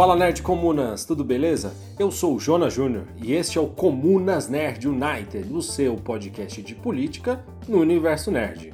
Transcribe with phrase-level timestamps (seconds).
[0.00, 1.74] Fala Nerd Comunas, tudo beleza?
[1.98, 6.62] Eu sou o Jonas Júnior e este é o Comunas Nerd United, o seu podcast
[6.62, 8.72] de política no universo nerd.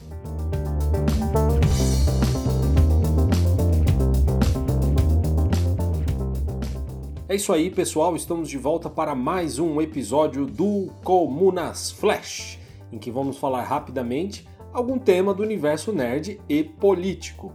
[7.29, 12.61] É isso aí, pessoal, estamos de volta para mais um episódio do Comunas Flash,
[12.93, 17.53] em que vamos falar rapidamente algum tema do universo nerd e político.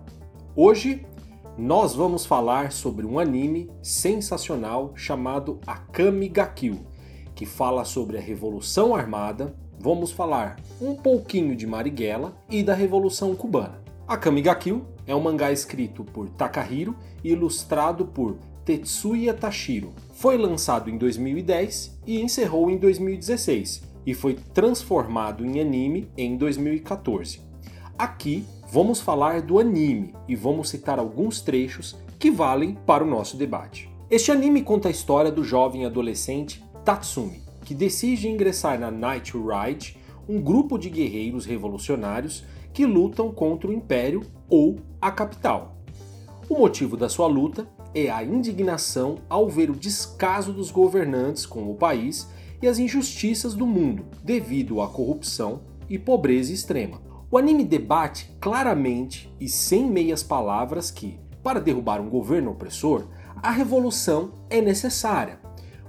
[0.58, 1.06] Hoje
[1.58, 6.80] nós vamos falar sobre um anime sensacional chamado Akame ga Kill,
[7.36, 9.54] que fala sobre a Revolução Armada.
[9.80, 13.82] Vamos falar um pouquinho de Marighella e da Revolução Cubana.
[14.08, 19.94] Akame ga Kill é um mangá escrito por Takahiro e ilustrado por Tetsuya Tashiro.
[20.14, 27.42] Foi lançado em 2010 e encerrou em 2016 e foi transformado em anime em 2014.
[27.98, 33.36] Aqui vamos falar do anime e vamos citar alguns trechos que valem para o nosso
[33.36, 33.90] debate.
[34.10, 39.98] Este anime conta a história do jovem adolescente Tatsumi, que decide ingressar na Night Ride,
[40.28, 45.76] um grupo de guerreiros revolucionários que lutam contra o Império ou a capital.
[46.48, 51.70] O motivo da sua luta é a indignação ao ver o descaso dos governantes com
[51.70, 52.26] o país
[52.62, 57.11] e as injustiças do mundo devido à corrupção e pobreza extrema.
[57.34, 63.08] O anime debate claramente e sem meias palavras que, para derrubar um governo opressor,
[63.42, 65.40] a revolução é necessária.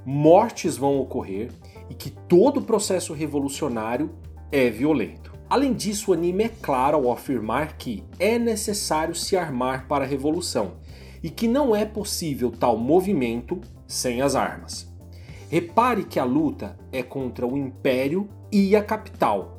[0.07, 1.51] Mortes vão ocorrer
[1.91, 4.13] e que todo o processo revolucionário
[4.53, 5.33] é violento.
[5.51, 10.09] Além disso, o anime é claro ao afirmar que é necessário se armar para a
[10.09, 10.75] revolução
[11.25, 14.89] e que não é possível tal movimento sem as armas.
[15.51, 19.52] Repare que a luta é contra o império e a capital,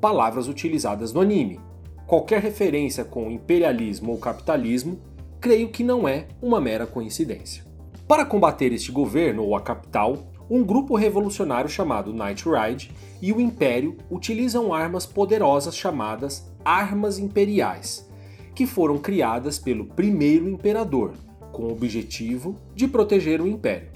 [0.00, 1.60] palavras utilizadas no anime.
[2.06, 4.98] Qualquer referência com imperialismo ou capitalismo,
[5.40, 7.64] creio que não é uma mera coincidência.
[8.06, 13.40] Para combater este governo ou a capital, um grupo revolucionário chamado Night Ride e o
[13.40, 18.08] Império utilizam armas poderosas chamadas Armas Imperiais,
[18.54, 21.12] que foram criadas pelo primeiro imperador,
[21.52, 23.90] com o objetivo de proteger o Império.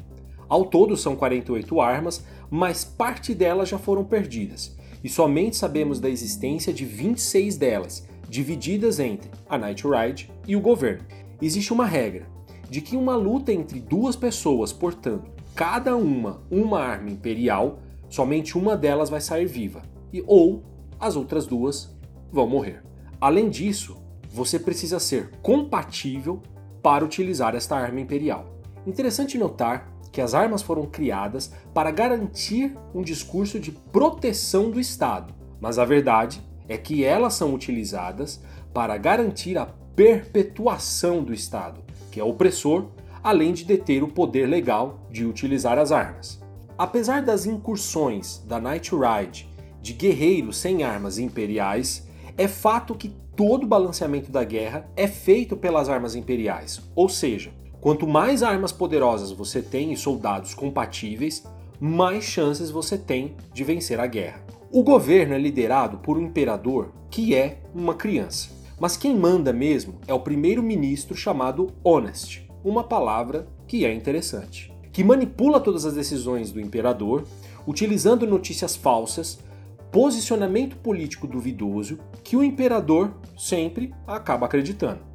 [0.49, 6.09] Ao todo são 48 armas, mas parte delas já foram perdidas, e somente sabemos da
[6.09, 11.05] existência de 26 delas, divididas entre a Night Ride e o governo.
[11.41, 12.27] Existe uma regra
[12.71, 18.77] de que uma luta entre duas pessoas, portanto, cada uma uma arma imperial, somente uma
[18.77, 20.63] delas vai sair viva, e ou
[20.99, 21.95] as outras duas
[22.31, 22.83] vão morrer.
[23.21, 23.97] Além disso,
[24.31, 26.41] você precisa ser compatível
[26.83, 28.59] para utilizar esta arma imperial.
[28.87, 35.35] Interessante notar que as armas foram criadas para garantir um discurso de proteção do Estado,
[35.59, 38.41] mas a verdade é que elas são utilizadas
[38.73, 41.81] para garantir a perpetuação do Estado,
[42.11, 42.89] que é opressor,
[43.23, 46.41] além de deter o poder legal de utilizar as armas.
[46.77, 49.49] Apesar das incursões da Night Ride
[49.81, 52.07] de guerreiros sem armas imperiais,
[52.37, 57.53] é fato que todo o balanceamento da guerra é feito pelas armas imperiais, ou seja,
[57.83, 61.43] Quanto mais armas poderosas você tem e soldados compatíveis,
[61.81, 64.41] mais chances você tem de vencer a guerra.
[64.71, 68.51] O governo é liderado por um imperador que é uma criança.
[68.79, 75.03] Mas quem manda mesmo é o primeiro-ministro chamado Honest, uma palavra que é interessante, que
[75.03, 77.25] manipula todas as decisões do imperador,
[77.67, 79.41] utilizando notícias falsas,
[79.91, 85.12] posicionamento político duvidoso que o imperador sempre acaba acreditando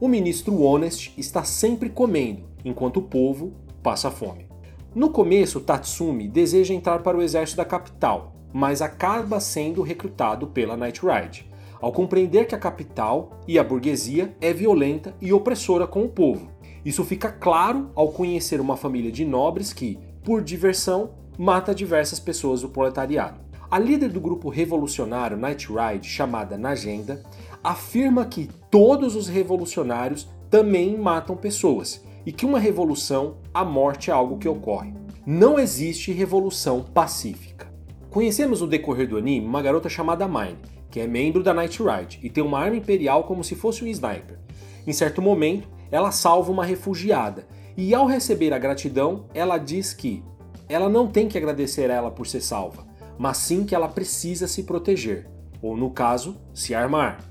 [0.00, 4.46] o ministro Honest está sempre comendo, enquanto o povo passa fome.
[4.94, 10.76] No começo, Tatsumi deseja entrar para o exército da capital, mas acaba sendo recrutado pela
[10.76, 11.46] Night Ride,
[11.80, 16.48] ao compreender que a capital e a burguesia é violenta e opressora com o povo.
[16.84, 22.62] Isso fica claro ao conhecer uma família de nobres que, por diversão, mata diversas pessoas
[22.62, 23.40] do proletariado.
[23.70, 27.22] A líder do grupo revolucionário Night Ride, chamada Nagenda,
[27.62, 34.12] afirma que todos os revolucionários também matam pessoas e que uma revolução, a morte é
[34.12, 34.92] algo que ocorre.
[35.26, 37.68] Não existe revolução pacífica.
[38.10, 40.58] Conhecemos no decorrer do anime uma garota chamada Mine,
[40.90, 43.86] que é membro da Night Ride e tem uma arma imperial como se fosse um
[43.88, 44.38] sniper.
[44.86, 47.46] Em certo momento, ela salva uma refugiada
[47.76, 50.22] e, ao receber a gratidão, ela diz que
[50.68, 52.86] ela não tem que agradecer a ela por ser salva,
[53.18, 55.28] mas sim que ela precisa se proteger,
[55.62, 57.27] ou no caso, se armar.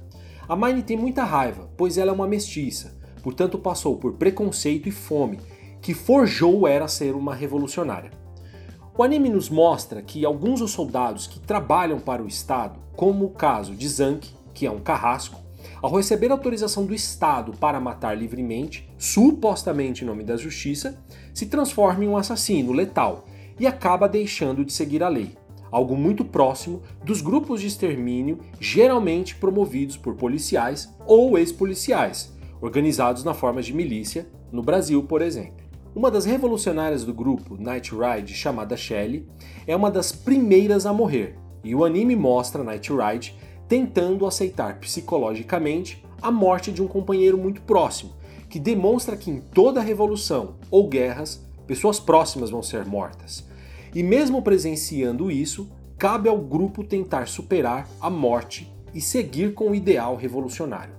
[0.49, 4.91] A Mine tem muita raiva, pois ela é uma mestiça, portanto passou por preconceito e
[4.91, 5.39] fome,
[5.81, 8.11] que forjou ela ser uma revolucionária.
[8.97, 13.29] O anime nos mostra que alguns dos soldados que trabalham para o Estado, como o
[13.29, 15.37] caso de Zank, que é um carrasco,
[15.81, 20.97] ao receber autorização do Estado para matar livremente, supostamente em nome da justiça,
[21.33, 23.25] se transforma em um assassino letal
[23.59, 25.35] e acaba deixando de seguir a lei,
[25.71, 33.33] algo muito próximo dos grupos de extermínio geralmente promovidos por policiais ou ex-policiais, organizados na
[33.33, 35.65] forma de milícia, no Brasil, por exemplo.
[35.95, 39.27] Uma das revolucionárias do grupo, Night Ride, chamada Shelley,
[39.65, 43.35] é uma das primeiras a morrer, e o anime mostra Night Ride
[43.67, 48.13] tentando aceitar psicologicamente a morte de um companheiro muito próximo,
[48.49, 53.46] que demonstra que em toda revolução ou guerras, pessoas próximas vão ser mortas.
[53.97, 59.73] E mesmo presenciando isso, cabe ao grupo tentar superar a morte e seguir com o
[59.73, 60.93] ideal revolucionário.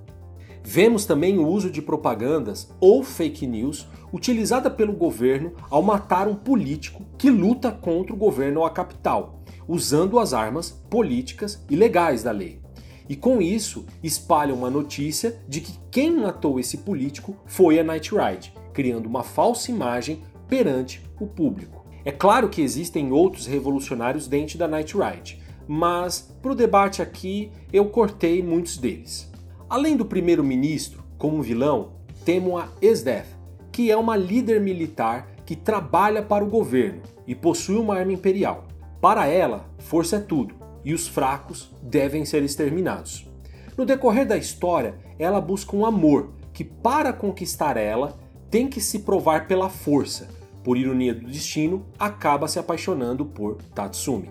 [0.65, 6.35] Vemos também o uso de propagandas ou fake news utilizada pelo governo ao matar um
[6.35, 12.25] político que luta contra o governo ou a capital, usando as armas políticas e legais
[12.25, 12.61] da lei.
[13.09, 18.11] E com isso, espalham uma notícia de que quem matou esse político foi a Night
[18.13, 21.78] Ride, criando uma falsa imagem perante o público.
[22.09, 27.53] É claro que existem outros revolucionários dentro da Night Ride, mas para o debate aqui
[27.71, 29.31] eu cortei muitos deles.
[29.69, 31.93] Além do primeiro-ministro, como vilão,
[32.25, 33.27] temos a Esdeath,
[33.71, 38.67] que é uma líder militar que trabalha para o governo e possui uma arma imperial.
[39.03, 43.29] Para ela, força é tudo, e os fracos devem ser exterminados.
[43.77, 48.19] No decorrer da história, ela busca um amor que, para conquistar ela,
[48.51, 50.38] tem que se provar pela força.
[50.69, 54.29] Por ironia do destino, acaba se apaixonando por Tatsumi.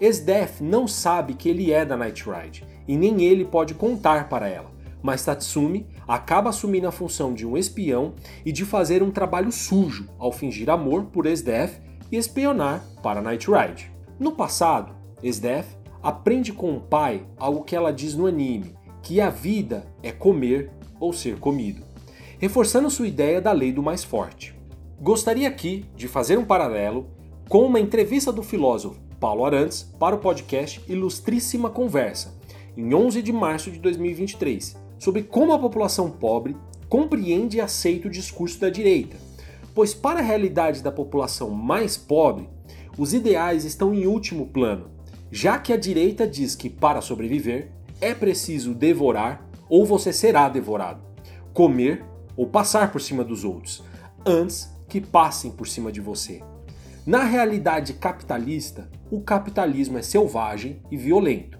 [0.00, 4.48] Esdeath não sabe que ele é da Night Ride e nem ele pode contar para
[4.48, 4.68] ela,
[5.00, 10.08] mas Tatsumi acaba assumindo a função de um espião e de fazer um trabalho sujo
[10.18, 11.80] ao fingir amor por Esdeath
[12.10, 13.88] e espionar para Night Ride.
[14.18, 14.92] No passado,
[15.22, 15.68] Esdeath
[16.02, 18.74] aprende com o pai algo que ela diz no anime,
[19.04, 20.68] que a vida é comer
[20.98, 21.84] ou ser comido,
[22.40, 24.55] reforçando sua ideia da lei do mais forte.
[25.00, 27.06] Gostaria aqui de fazer um paralelo
[27.48, 32.34] com uma entrevista do filósofo Paulo Arantes para o podcast Ilustríssima Conversa,
[32.76, 36.56] em 11 de março de 2023, sobre como a população pobre
[36.88, 39.16] compreende e aceita o discurso da direita,
[39.74, 42.48] pois para a realidade da população mais pobre,
[42.98, 44.96] os ideais estão em último plano
[45.30, 47.70] já que a direita diz que para sobreviver
[48.00, 51.02] é preciso devorar ou você será devorado,
[51.52, 52.04] comer
[52.36, 53.82] ou passar por cima dos outros,
[54.24, 56.42] antes que passem por cima de você.
[57.04, 61.58] Na realidade capitalista, o capitalismo é selvagem e violento,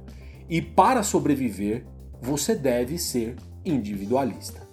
[0.48, 1.84] e para sobreviver,
[2.18, 4.66] você deve ser individualista.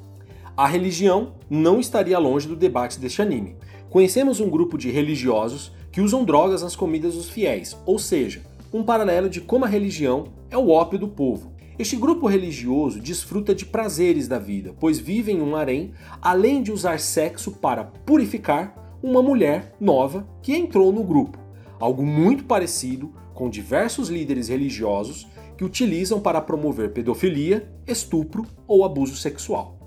[0.56, 3.57] A religião não estaria longe do debate deste anime.
[3.89, 8.81] Conhecemos um grupo de religiosos que usam drogas nas comidas dos fiéis, ou seja, um
[8.81, 11.51] paralelo de como a religião é o ópio do povo.
[11.77, 15.91] Este grupo religioso desfruta de prazeres da vida, pois vive em um harém,
[16.21, 21.39] além de usar sexo para purificar uma mulher nova que entrou no grupo.
[21.79, 25.27] Algo muito parecido com diversos líderes religiosos
[25.57, 29.79] que utilizam para promover pedofilia, estupro ou abuso sexual.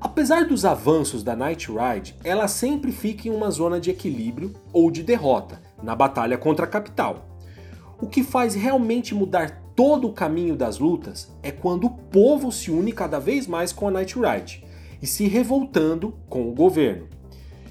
[0.00, 4.90] Apesar dos avanços da Night Ride, ela sempre fica em uma zona de equilíbrio ou
[4.90, 7.26] de derrota na batalha contra a capital.
[8.00, 12.70] O que faz realmente mudar todo o caminho das lutas é quando o povo se
[12.70, 14.62] une cada vez mais com a Night Ride
[15.00, 17.08] e se revoltando com o governo.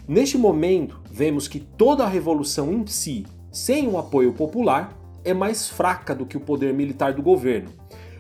[0.08, 5.70] Neste momento, vemos que toda a revolução em si, sem um apoio popular, é mais
[5.70, 7.70] fraca do que o poder militar do governo.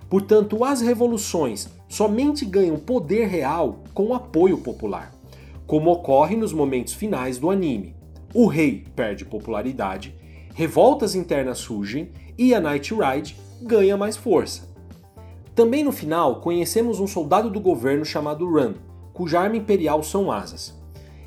[0.07, 5.11] Portanto, as revoluções somente ganham poder real com o apoio popular,
[5.65, 7.95] como ocorre nos momentos finais do anime.
[8.35, 10.13] O rei perde popularidade
[10.53, 14.69] revoltas internas surgem e a Night Ride ganha mais força.
[15.53, 18.75] Também no final, conhecemos um soldado do governo chamado Run,
[19.11, 20.73] cuja arma imperial são asas.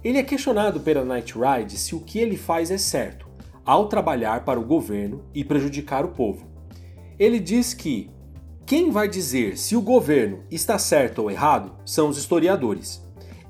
[0.02, 3.26] Ele é questionado pela Night Ride se o que ele faz é certo,
[3.64, 6.46] ao trabalhar para o governo e prejudicar o povo.
[7.18, 8.10] Ele diz que
[8.64, 13.02] quem vai dizer se o governo está certo ou errado são os historiadores.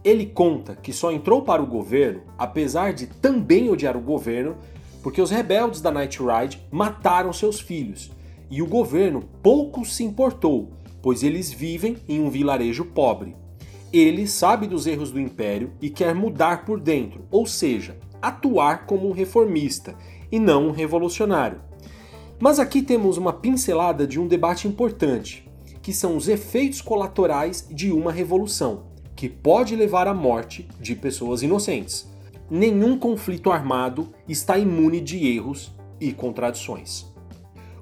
[0.02, 4.56] Ele conta que só entrou para o governo, apesar de também odiar o governo,
[5.00, 8.10] porque os rebeldes da Night Ride mataram seus filhos
[8.52, 10.70] e o governo pouco se importou,
[11.02, 13.34] pois eles vivem em um vilarejo pobre.
[13.92, 19.08] Ele sabe dos erros do império e quer mudar por dentro, ou seja, atuar como
[19.08, 19.96] um reformista
[20.30, 21.60] e não um revolucionário.
[22.38, 25.50] Mas aqui temos uma pincelada de um debate importante,
[25.82, 28.84] que são os efeitos colaterais de uma revolução,
[29.16, 32.12] que pode levar à morte de pessoas inocentes
[32.54, 37.10] nenhum conflito armado está imune de erros e contradições.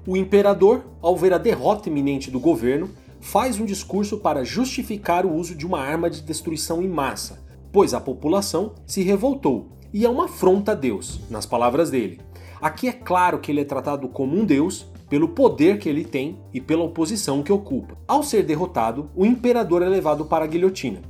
[0.05, 2.89] O imperador, ao ver a derrota iminente do governo,
[3.19, 7.39] faz um discurso para justificar o uso de uma arma de destruição em massa,
[7.71, 12.19] pois a população se revoltou e é uma afronta a Deus, nas palavras dele.
[12.59, 16.39] Aqui é claro que ele é tratado como um Deus pelo poder que ele tem
[16.51, 17.95] e pela oposição que ocupa.
[18.07, 21.01] Ao ser derrotado, o imperador é levado para a guilhotina.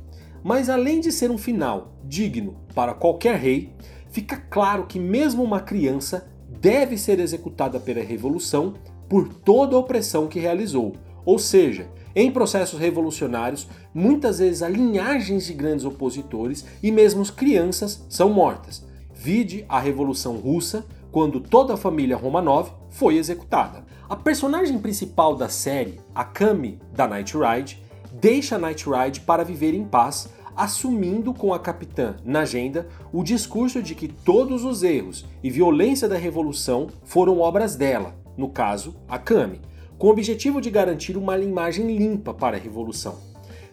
[0.44, 3.72] Mas além de ser um final digno para qualquer rei,
[4.10, 8.74] fica claro que mesmo uma criança deve ser executada pela revolução
[9.08, 10.94] por toda a opressão que realizou.
[11.24, 18.04] Ou seja, em processos revolucionários, muitas vezes há linhagens de grandes opositores e mesmo crianças
[18.08, 18.84] são mortas.
[19.14, 23.84] Vide a Revolução Russa, quando toda a família Romanov foi executada.
[24.08, 27.82] A personagem principal da série, a Kami da Night Ride,
[28.20, 33.22] deixa a Night Ride para viver em paz, assumindo com a capitã na agenda o
[33.22, 38.94] discurso de que todos os erros e violência da revolução foram obras dela, no caso,
[39.08, 39.60] a Kami,
[39.98, 43.16] com o objetivo de garantir uma imagem limpa para a revolução.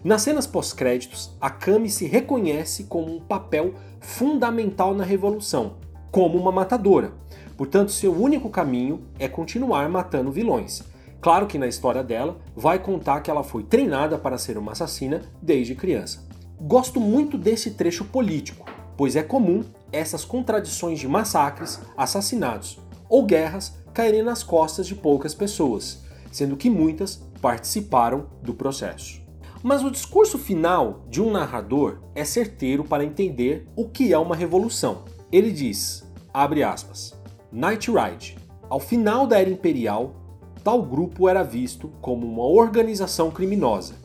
[0.03, 5.77] Nas cenas pós-créditos, a Kami se reconhece como um papel fundamental na revolução,
[6.11, 7.11] como uma matadora.
[7.57, 10.83] Portanto, seu único caminho é continuar matando vilões.
[11.19, 15.21] Claro que na história dela vai contar que ela foi treinada para ser uma assassina
[15.41, 16.28] desde criança.
[16.61, 19.63] Gosto muito desse trecho político, pois é comum
[19.93, 26.69] essas contradições de massacres, assassinatos ou guerras caírem nas costas de poucas pessoas, sendo que
[26.69, 29.21] muitas participaram do processo.
[29.63, 34.35] Mas o discurso final de um narrador é certeiro para entender o que é uma
[34.35, 35.05] revolução.
[35.31, 37.17] Ele diz, abre aspas,
[37.51, 38.37] Night Ride.
[38.69, 40.13] Ao final da Era Imperial,
[40.61, 43.95] tal grupo era visto como uma organização criminosa,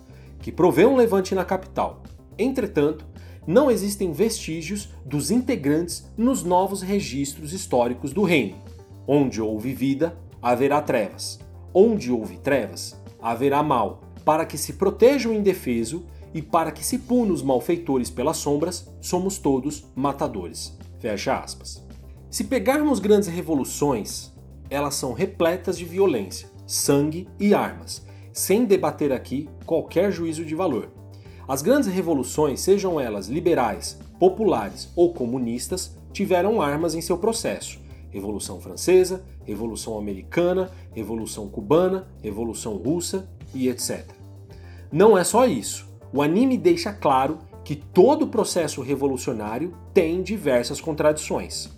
[0.40, 2.02] que provê um levante na capital.
[2.38, 3.06] Entretanto,
[3.46, 8.56] não existem vestígios dos integrantes nos novos registros históricos do reino.
[9.06, 11.38] Onde houve vida, haverá trevas.
[11.72, 16.98] Onde houve trevas, haverá mal, para que se proteja o indefeso e para que se
[16.98, 20.76] puna os malfeitores pelas sombras, somos todos matadores.
[20.98, 21.84] Fecha aspas.
[22.30, 24.32] Se pegarmos grandes revoluções,
[24.70, 30.90] elas são repletas de violência, sangue e armas, sem debater aqui qualquer juízo de valor.
[31.46, 37.78] As grandes revoluções, sejam elas liberais, populares ou comunistas, tiveram armas em seu processo.
[38.10, 44.06] Revolução Francesa, Revolução Americana, Revolução Cubana, Revolução Russa e etc.
[44.90, 45.86] Não é só isso.
[46.12, 51.68] O anime deixa claro que todo processo revolucionário tem diversas contradições.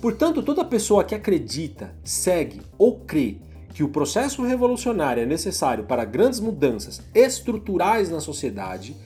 [0.00, 3.38] Portanto, toda pessoa que acredita, segue ou crê
[3.74, 8.96] que o processo revolucionário é necessário para grandes mudanças estruturais na sociedade,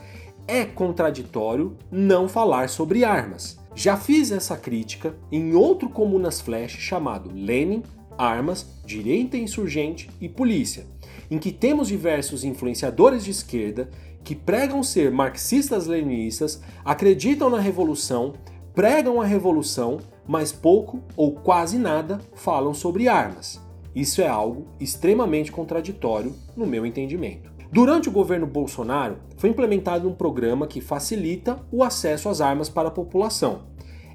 [0.46, 3.58] é contraditório não falar sobre armas.
[3.74, 7.82] Já fiz essa crítica em outro Comunas Flash chamado Lenin,
[8.18, 10.84] Armas, Direita Insurgente e Polícia,
[11.30, 13.88] em que temos diversos influenciadores de esquerda
[14.22, 18.34] que pregam ser marxistas-leninistas, acreditam na revolução,
[18.74, 23.66] pregam a revolução, mas pouco ou quase nada falam sobre armas.
[23.94, 27.50] Isso é algo extremamente contraditório no meu entendimento.
[27.70, 32.88] Durante o governo Bolsonaro, foi implementado um programa que facilita o acesso às armas para
[32.88, 33.62] a população.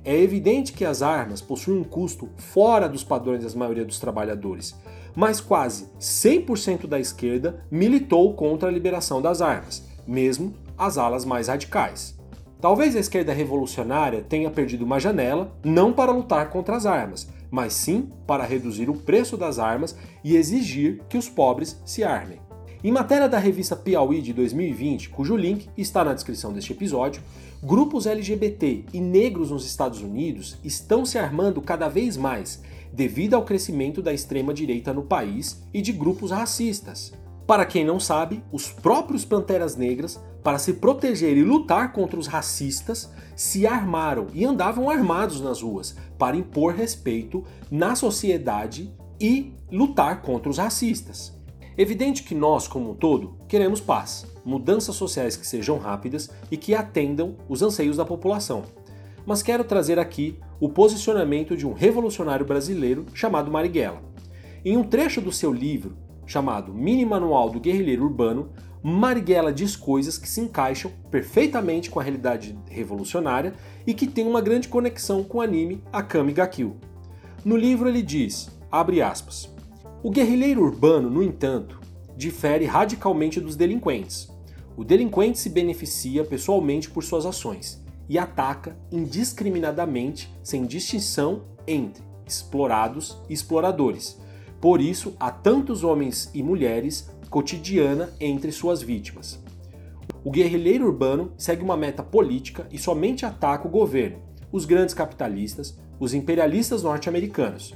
[0.03, 4.75] É evidente que as armas possuem um custo fora dos padrões da maioria dos trabalhadores,
[5.15, 11.48] mas quase 100% da esquerda militou contra a liberação das armas, mesmo as alas mais
[11.48, 12.18] radicais.
[12.60, 17.74] Talvez a esquerda revolucionária tenha perdido uma janela não para lutar contra as armas, mas
[17.74, 22.39] sim para reduzir o preço das armas e exigir que os pobres se armem.
[22.83, 27.22] Em matéria da revista Piauí de 2020, cujo link está na descrição deste episódio,
[27.62, 32.60] grupos LGBT e negros nos Estados Unidos estão se armando cada vez mais
[32.91, 37.13] devido ao crescimento da extrema-direita no país e de grupos racistas.
[37.45, 42.28] Para quem não sabe, os próprios Panteras Negras, para se proteger e lutar contra os
[42.28, 50.22] racistas, se armaram e andavam armados nas ruas para impor respeito na sociedade e lutar
[50.22, 51.34] contra os racistas.
[51.78, 56.76] Evidente que nós, como um todo, queremos paz, mudanças sociais que sejam rápidas e que
[56.76, 58.64] atendam os anseios da população.
[59.26, 64.04] Mas quero trazer aqui o posicionamento de um revolucionário brasileiro chamado Marighella.
[64.64, 68.50] Em um trecho do seu livro, chamado Mini Manual do Guerrilheiro Urbano,
[68.84, 73.54] Marighella diz coisas que se encaixam perfeitamente com a realidade revolucionária
[73.88, 76.75] e que tem uma grande conexão com o anime Akame ga Kill.
[77.46, 79.50] No livro ele diz, abre aspas,
[80.04, 81.80] o guerrilheiro urbano, no entanto,
[82.18, 84.30] difere radicalmente dos delinquentes.
[84.75, 93.18] O delinquente se beneficia pessoalmente por suas ações e ataca indiscriminadamente, sem distinção entre explorados
[93.30, 94.18] e exploradores,
[94.63, 99.44] por isso, há tantos homens e mulheres cotidiana entre suas vítimas.
[100.24, 104.20] O guerrilheiro urbano segue uma meta política e somente ataca o governo,
[104.52, 107.74] os grandes capitalistas, os imperialistas norte-americanos.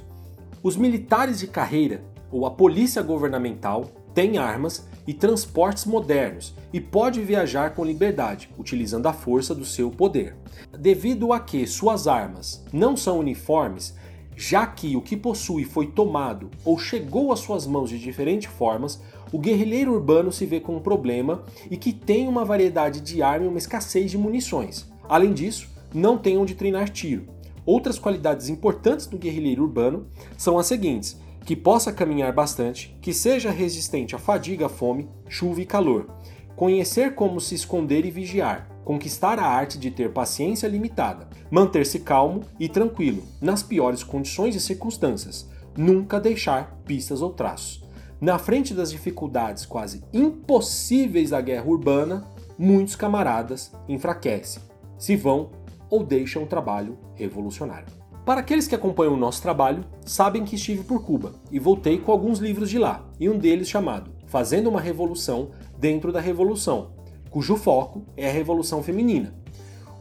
[0.62, 7.20] Os militares de carreira ou a polícia governamental têm armas e transportes modernos e pode
[7.20, 10.36] viajar com liberdade, utilizando a força do seu poder.
[10.78, 13.96] Devido a que suas armas não são uniformes,
[14.36, 19.02] já que o que possui foi tomado ou chegou às suas mãos de diferentes formas,
[19.32, 23.46] o guerrilheiro urbano se vê com um problema e que tem uma variedade de arma
[23.46, 24.86] e uma escassez de munições.
[25.08, 27.26] Além disso, não tem onde treinar tiro.
[27.64, 30.06] Outras qualidades importantes do guerrilheiro urbano
[30.36, 35.66] são as seguintes: que possa caminhar bastante, que seja resistente à fadiga, fome, chuva e
[35.66, 36.08] calor,
[36.56, 42.42] conhecer como se esconder e vigiar, conquistar a arte de ter paciência limitada, manter-se calmo
[42.58, 47.87] e tranquilo nas piores condições e circunstâncias, nunca deixar pistas ou traços.
[48.20, 52.24] Na frente das dificuldades quase impossíveis da guerra urbana,
[52.58, 54.60] muitos camaradas enfraquecem,
[54.98, 55.52] se vão
[55.88, 57.86] ou deixam o trabalho revolucionário.
[58.26, 62.10] Para aqueles que acompanham o nosso trabalho, sabem que estive por Cuba e voltei com
[62.10, 66.90] alguns livros de lá, e um deles chamado Fazendo uma Revolução dentro da Revolução,
[67.30, 69.32] cujo foco é a Revolução Feminina.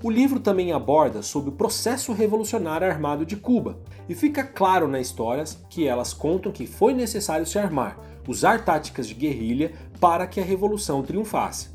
[0.03, 5.07] O livro também aborda sobre o processo revolucionário armado de Cuba, e fica claro nas
[5.07, 10.39] histórias que elas contam que foi necessário se armar, usar táticas de guerrilha para que
[10.39, 11.69] a revolução triunfasse.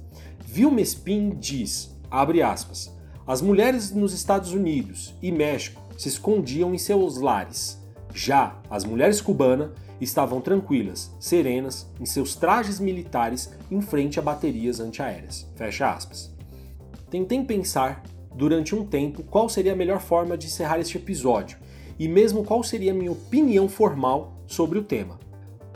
[0.44, 2.94] Vilma Spin diz, aspas,
[3.26, 7.82] as mulheres nos Estados Unidos e México se escondiam em seus lares.
[8.14, 14.78] Já as mulheres cubanas estavam tranquilas, serenas, em seus trajes militares em frente a baterias
[14.78, 15.48] antiaéreas.
[15.56, 16.32] Fecha aspas.
[17.10, 18.02] Tentei pensar
[18.34, 21.58] durante um tempo qual seria a melhor forma de encerrar este episódio
[21.98, 25.18] e mesmo qual seria a minha opinião formal sobre o tema.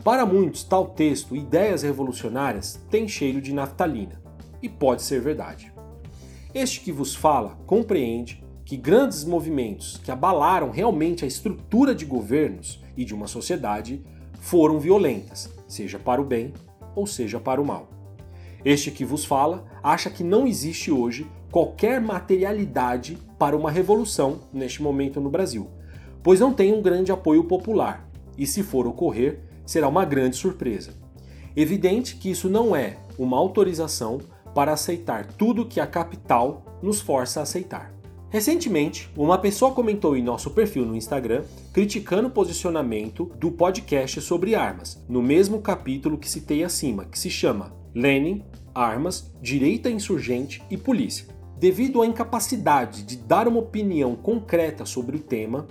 [0.03, 4.21] Para muitos, tal texto, ideias revolucionárias, tem cheiro de naftalina,
[4.61, 5.71] e pode ser verdade.
[6.53, 12.83] Este que vos fala compreende que grandes movimentos que abalaram realmente a estrutura de governos
[12.95, 14.03] e de uma sociedade
[14.39, 16.53] foram violentas, seja para o bem
[16.95, 17.96] ou seja para o mal.
[18.65, 24.81] Este que vos fala acha que não existe hoje qualquer materialidade para uma revolução neste
[24.81, 25.67] momento no Brasil,
[26.23, 30.93] pois não tem um grande apoio popular, e se for ocorrer, será uma grande surpresa.
[31.55, 34.19] Evidente que isso não é uma autorização
[34.53, 37.93] para aceitar tudo que a capital nos força a aceitar.
[38.29, 44.53] Recentemente, uma pessoa comentou em nosso perfil no Instagram criticando o posicionamento do podcast sobre
[44.53, 48.43] armas, no mesmo capítulo que citei acima, que se chama Lenin,
[48.75, 51.25] Armas, Direita Insurgente e Polícia.
[51.57, 55.67] Devido à incapacidade de dar uma opinião concreta sobre o tema,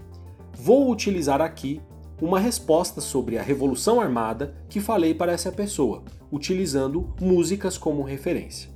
[0.52, 1.80] vou utilizar aqui
[2.20, 8.70] uma resposta sobre a Revolução Armada que falei para essa pessoa, utilizando músicas como referência.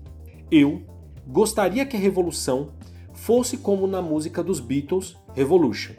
[0.48, 0.82] Eu
[1.26, 2.68] gostaria que a revolução
[3.12, 5.94] fosse como na música dos Beatles, Revolution.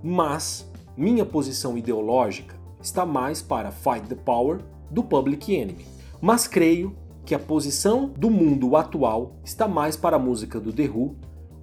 [0.00, 5.91] Mas minha posição ideológica está mais para Fight the Power do Public Enemy.
[6.22, 10.88] Mas creio que a posição do mundo atual está mais para a música do The
[10.88, 11.16] Who,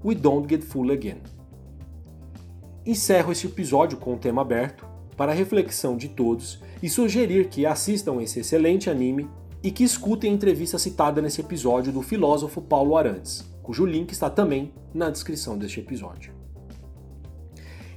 [0.05, 1.21] We Don't Get Full Again.
[2.85, 4.85] Encerro este episódio com o tema aberto
[5.17, 9.27] para a reflexão de todos e sugerir que assistam esse excelente anime
[9.63, 14.31] e que escutem a entrevista citada nesse episódio do filósofo Paulo Arantes cujo link está
[14.31, 16.33] também na descrição deste episódio.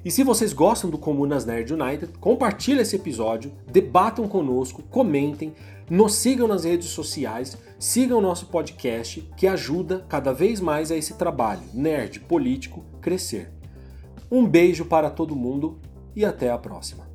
[0.04, 5.54] E se vocês gostam do Comunas Nerd United, compartilhem esse episódio, debatam conosco, comentem,
[5.92, 10.96] nos sigam nas redes sociais, sigam o nosso podcast que ajuda cada vez mais a
[10.96, 13.52] esse trabalho nerd político crescer.
[14.30, 15.78] Um beijo para todo mundo
[16.16, 17.11] e até a próxima.